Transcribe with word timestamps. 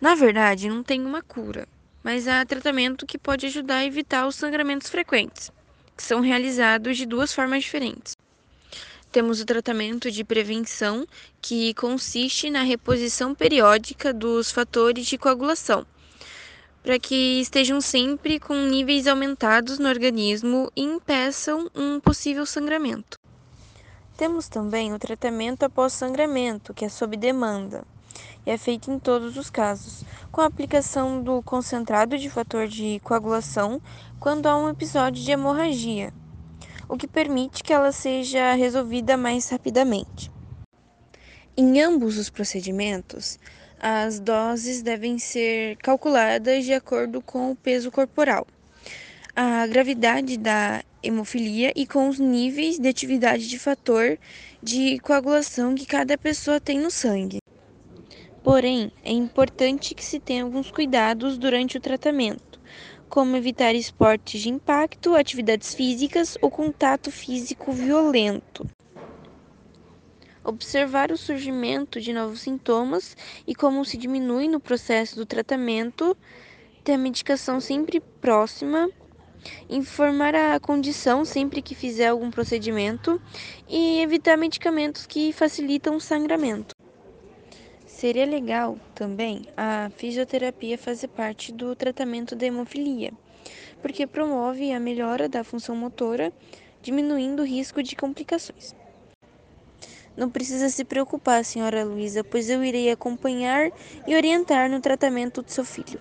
Na 0.00 0.14
verdade, 0.14 0.68
não 0.68 0.82
tem 0.84 1.04
uma 1.04 1.22
cura, 1.22 1.66
mas 2.04 2.28
há 2.28 2.44
tratamento 2.44 3.04
que 3.04 3.18
pode 3.18 3.46
ajudar 3.46 3.78
a 3.78 3.84
evitar 3.84 4.28
os 4.28 4.36
sangramentos 4.36 4.88
frequentes, 4.88 5.50
que 5.96 6.02
são 6.04 6.20
realizados 6.20 6.96
de 6.96 7.04
duas 7.04 7.32
formas 7.32 7.64
diferentes. 7.64 8.16
Temos 9.10 9.40
o 9.40 9.44
tratamento 9.44 10.08
de 10.08 10.22
prevenção, 10.22 11.04
que 11.42 11.74
consiste 11.74 12.48
na 12.48 12.62
reposição 12.62 13.34
periódica 13.34 14.12
dos 14.12 14.52
fatores 14.52 15.04
de 15.04 15.18
coagulação, 15.18 15.84
para 16.80 16.96
que 16.96 17.40
estejam 17.40 17.80
sempre 17.80 18.38
com 18.38 18.54
níveis 18.54 19.08
aumentados 19.08 19.80
no 19.80 19.88
organismo 19.88 20.70
e 20.76 20.82
impeçam 20.82 21.68
um 21.74 21.98
possível 21.98 22.46
sangramento. 22.46 23.18
Temos 24.16 24.48
também 24.48 24.94
o 24.94 24.98
tratamento 24.98 25.64
após 25.64 25.92
sangramento, 25.92 26.72
que 26.72 26.84
é 26.84 26.88
sob 26.88 27.16
demanda, 27.16 27.84
é 28.50 28.56
feito 28.56 28.90
em 28.90 28.98
todos 28.98 29.36
os 29.36 29.50
casos, 29.50 30.04
com 30.32 30.40
a 30.40 30.46
aplicação 30.46 31.22
do 31.22 31.42
concentrado 31.42 32.16
de 32.16 32.30
fator 32.30 32.66
de 32.66 32.98
coagulação 33.04 33.80
quando 34.18 34.46
há 34.46 34.56
um 34.56 34.70
episódio 34.70 35.22
de 35.22 35.30
hemorragia, 35.30 36.12
o 36.88 36.96
que 36.96 37.06
permite 37.06 37.62
que 37.62 37.72
ela 37.72 37.92
seja 37.92 38.54
resolvida 38.54 39.16
mais 39.18 39.50
rapidamente. 39.50 40.30
Em 41.56 41.80
ambos 41.82 42.16
os 42.16 42.30
procedimentos, 42.30 43.38
as 43.78 44.18
doses 44.18 44.80
devem 44.80 45.18
ser 45.18 45.76
calculadas 45.76 46.64
de 46.64 46.72
acordo 46.72 47.20
com 47.20 47.50
o 47.50 47.56
peso 47.56 47.90
corporal, 47.90 48.46
a 49.36 49.66
gravidade 49.66 50.38
da 50.38 50.82
hemofilia 51.02 51.70
e 51.76 51.86
com 51.86 52.08
os 52.08 52.18
níveis 52.18 52.78
de 52.78 52.88
atividade 52.88 53.46
de 53.46 53.58
fator 53.58 54.18
de 54.62 54.98
coagulação 55.00 55.74
que 55.74 55.84
cada 55.84 56.16
pessoa 56.16 56.58
tem 56.58 56.80
no 56.80 56.90
sangue. 56.90 57.38
Porém, 58.42 58.90
é 59.02 59.12
importante 59.12 59.94
que 59.94 60.04
se 60.04 60.20
tenha 60.20 60.44
alguns 60.44 60.70
cuidados 60.70 61.36
durante 61.36 61.76
o 61.76 61.80
tratamento, 61.80 62.60
como 63.08 63.36
evitar 63.36 63.74
esportes 63.74 64.40
de 64.40 64.48
impacto, 64.48 65.14
atividades 65.14 65.74
físicas 65.74 66.38
ou 66.40 66.50
contato 66.50 67.10
físico 67.10 67.72
violento. 67.72 68.66
Observar 70.44 71.10
o 71.10 71.16
surgimento 71.18 72.00
de 72.00 72.12
novos 72.12 72.40
sintomas 72.40 73.16
e 73.46 73.54
como 73.54 73.84
se 73.84 73.98
diminui 73.98 74.48
no 74.48 74.60
processo 74.60 75.16
do 75.16 75.26
tratamento, 75.26 76.16
ter 76.84 76.92
a 76.92 76.98
medicação 76.98 77.60
sempre 77.60 78.00
próxima 78.20 78.88
informar 79.68 80.34
a 80.34 80.58
condição 80.58 81.24
sempre 81.24 81.62
que 81.62 81.74
fizer 81.74 82.08
algum 82.08 82.30
procedimento 82.30 83.20
e 83.68 84.00
evitar 84.00 84.36
medicamentos 84.36 85.06
que 85.06 85.32
facilitam 85.32 85.96
o 85.96 86.00
sangramento. 86.00 86.77
Seria 87.98 88.24
legal 88.24 88.78
também 88.94 89.42
a 89.56 89.90
fisioterapia 89.96 90.78
fazer 90.78 91.08
parte 91.08 91.50
do 91.50 91.74
tratamento 91.74 92.36
da 92.36 92.46
hemofilia, 92.46 93.12
porque 93.82 94.06
promove 94.06 94.70
a 94.70 94.78
melhora 94.78 95.28
da 95.28 95.42
função 95.42 95.74
motora, 95.74 96.32
diminuindo 96.80 97.42
o 97.42 97.44
risco 97.44 97.82
de 97.82 97.96
complicações. 97.96 98.72
Não 100.16 100.30
precisa 100.30 100.68
se 100.68 100.84
preocupar, 100.84 101.44
senhora 101.44 101.84
Luísa, 101.84 102.22
pois 102.22 102.48
eu 102.48 102.62
irei 102.62 102.88
acompanhar 102.88 103.72
e 104.06 104.14
orientar 104.14 104.70
no 104.70 104.78
tratamento 104.80 105.42
do 105.42 105.50
seu 105.50 105.64
filho. 105.64 105.96